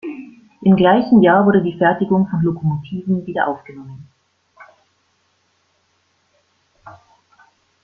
[0.63, 4.07] Im gleichen Jahr wurde die Fertigung von Lokomotiven wieder aufgenommen.